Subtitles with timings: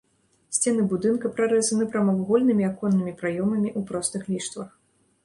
[0.57, 4.69] Сцены будынка прарэзаны прамавугольнымі аконнымі праёмамі ў простых ліштвах.